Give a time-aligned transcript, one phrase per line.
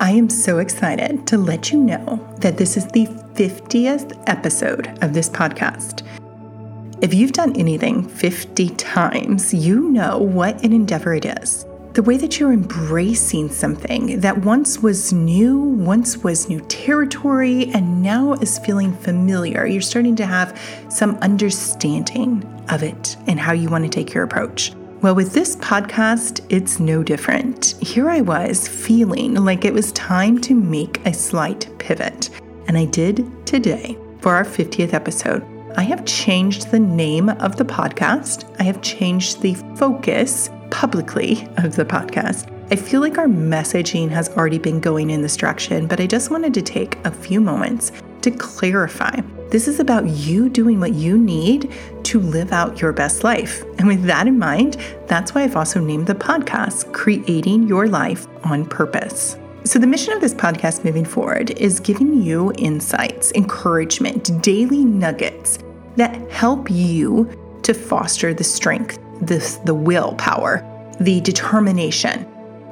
[0.00, 5.12] I am so excited to let you know that this is the 50th episode of
[5.12, 6.06] this podcast.
[7.02, 11.66] If you've done anything 50 times, you know what an endeavor it is.
[11.94, 18.00] The way that you're embracing something that once was new, once was new territory, and
[18.00, 19.66] now is feeling familiar.
[19.66, 24.22] You're starting to have some understanding of it and how you want to take your
[24.22, 24.72] approach.
[25.00, 27.76] Well, with this podcast, it's no different.
[27.80, 32.30] Here I was feeling like it was time to make a slight pivot,
[32.66, 35.44] and I did today for our 50th episode.
[35.76, 41.76] I have changed the name of the podcast, I have changed the focus publicly of
[41.76, 42.52] the podcast.
[42.72, 46.32] I feel like our messaging has already been going in this direction, but I just
[46.32, 47.92] wanted to take a few moments
[48.22, 49.20] to clarify.
[49.50, 51.72] This is about you doing what you need
[52.08, 53.62] to live out your best life.
[53.78, 58.26] And with that in mind, that's why I've also named the podcast Creating Your Life
[58.44, 59.36] on Purpose.
[59.64, 65.58] So, the mission of this podcast moving forward is giving you insights, encouragement, daily nuggets
[65.96, 67.30] that help you
[67.62, 70.64] to foster the strength, the, the willpower,
[71.00, 72.26] the determination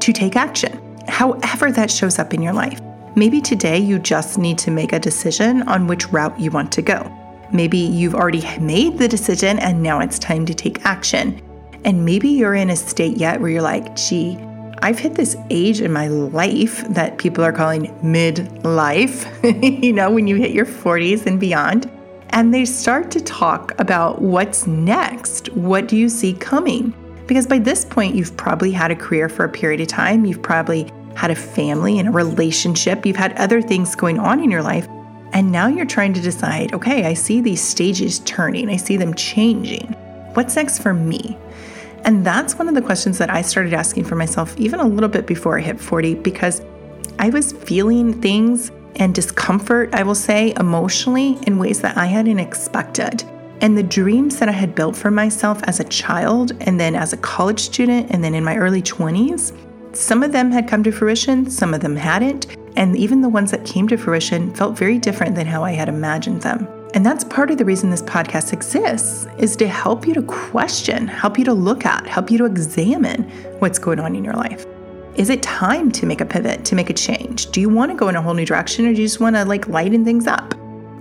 [0.00, 2.80] to take action, however that shows up in your life.
[3.14, 6.82] Maybe today you just need to make a decision on which route you want to
[6.82, 7.19] go.
[7.52, 11.40] Maybe you've already made the decision and now it's time to take action.
[11.84, 14.38] And maybe you're in a state yet where you're like, gee,
[14.82, 20.26] I've hit this age in my life that people are calling midlife, you know, when
[20.26, 21.90] you hit your 40s and beyond.
[22.30, 25.48] And they start to talk about what's next.
[25.54, 26.94] What do you see coming?
[27.26, 30.24] Because by this point, you've probably had a career for a period of time.
[30.24, 34.50] You've probably had a family and a relationship, you've had other things going on in
[34.50, 34.88] your life.
[35.32, 39.14] And now you're trying to decide okay, I see these stages turning, I see them
[39.14, 39.86] changing.
[40.34, 41.36] What's next for me?
[42.04, 45.08] And that's one of the questions that I started asking for myself even a little
[45.08, 46.62] bit before I hit 40 because
[47.18, 52.38] I was feeling things and discomfort, I will say, emotionally in ways that I hadn't
[52.38, 53.24] expected.
[53.60, 57.12] And the dreams that I had built for myself as a child, and then as
[57.12, 59.54] a college student, and then in my early 20s,
[59.94, 63.50] some of them had come to fruition, some of them hadn't, and even the ones
[63.50, 66.68] that came to fruition felt very different than how I had imagined them.
[66.94, 71.06] And that's part of the reason this podcast exists is to help you to question,
[71.06, 73.24] help you to look at, help you to examine
[73.60, 74.66] what's going on in your life.
[75.14, 77.50] Is it time to make a pivot, to make a change?
[77.50, 79.36] Do you want to go in a whole new direction or do you just want
[79.36, 80.54] to like lighten things up?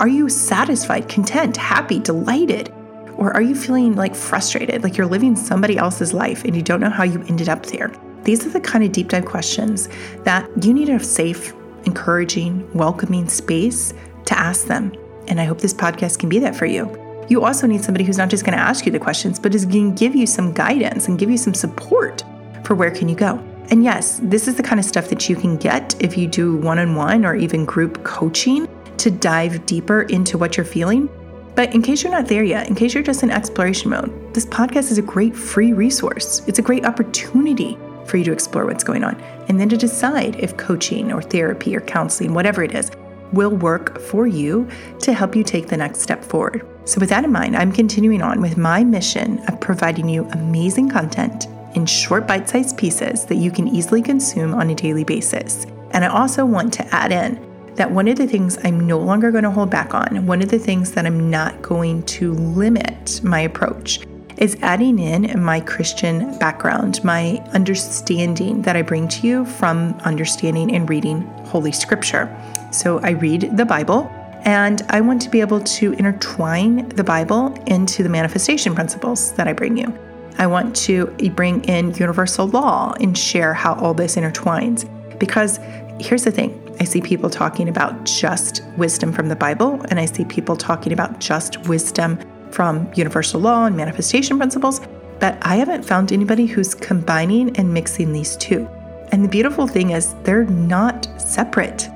[0.00, 2.72] Are you satisfied, content, happy, delighted?
[3.16, 6.80] Or are you feeling like frustrated, like you're living somebody else's life and you don't
[6.80, 7.92] know how you ended up there?
[8.24, 9.88] These are the kind of deep dive questions
[10.24, 11.52] that you need a safe,
[11.84, 13.92] encouraging, welcoming space
[14.24, 14.94] to ask them.
[15.28, 16.90] And I hope this podcast can be that for you.
[17.28, 19.66] You also need somebody who's not just going to ask you the questions, but is
[19.66, 22.24] going to give you some guidance and give you some support
[22.64, 23.36] for where can you go.
[23.70, 26.56] And yes, this is the kind of stuff that you can get if you do
[26.56, 28.66] one-on-one or even group coaching
[28.98, 31.10] to dive deeper into what you're feeling.
[31.54, 34.46] But in case you're not there yet, in case you're just in exploration mode, this
[34.46, 36.42] podcast is a great free resource.
[36.46, 40.36] It's a great opportunity for you to explore what's going on and then to decide
[40.36, 42.90] if coaching or therapy or counseling, whatever it is,
[43.32, 44.68] will work for you
[45.00, 46.66] to help you take the next step forward.
[46.84, 50.90] So, with that in mind, I'm continuing on with my mission of providing you amazing
[50.90, 55.66] content in short, bite sized pieces that you can easily consume on a daily basis.
[55.90, 59.32] And I also want to add in that one of the things I'm no longer
[59.32, 63.20] going to hold back on, one of the things that I'm not going to limit
[63.24, 64.00] my approach
[64.36, 70.74] is adding in my Christian background, my understanding that I bring to you from understanding
[70.74, 72.34] and reading Holy Scripture.
[72.70, 74.10] So I read the Bible.
[74.46, 79.48] And I want to be able to intertwine the Bible into the manifestation principles that
[79.48, 79.98] I bring you.
[80.36, 84.86] I want to bring in universal law and share how all this intertwines.
[85.18, 85.58] Because
[85.98, 90.04] here's the thing I see people talking about just wisdom from the Bible, and I
[90.04, 92.18] see people talking about just wisdom
[92.54, 94.80] from universal law and manifestation principles,
[95.18, 98.68] but I haven't found anybody who's combining and mixing these two.
[99.10, 101.88] And the beautiful thing is, they're not separate.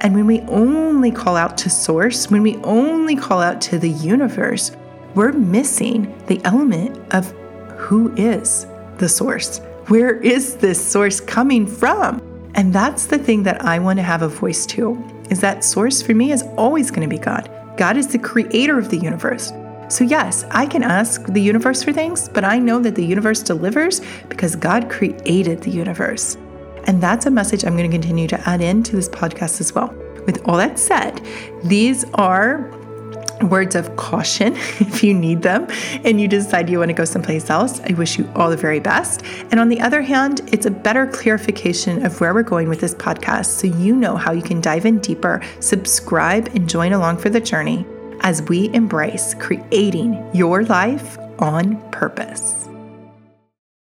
[0.00, 3.90] And when we only call out to source, when we only call out to the
[3.90, 4.72] universe,
[5.14, 7.30] we're missing the element of
[7.76, 8.66] who is
[8.98, 9.58] the source?
[9.88, 12.20] Where is this source coming from?
[12.54, 15.02] And that's the thing that I want to have a voice to.
[15.30, 17.50] Is that source for me is always going to be God.
[17.76, 19.52] God is the creator of the universe.
[19.88, 23.40] So, yes, I can ask the universe for things, but I know that the universe
[23.40, 26.36] delivers because God created the universe.
[26.86, 29.94] And that's a message I'm going to continue to add into this podcast as well.
[30.26, 31.20] With all that said,
[31.62, 32.68] these are
[33.42, 35.66] words of caution if you need them
[36.04, 37.80] and you decide you want to go someplace else.
[37.80, 39.22] I wish you all the very best.
[39.50, 42.94] And on the other hand, it's a better clarification of where we're going with this
[42.94, 47.28] podcast so you know how you can dive in deeper, subscribe, and join along for
[47.28, 47.86] the journey
[48.26, 52.68] as we embrace creating your life on purpose.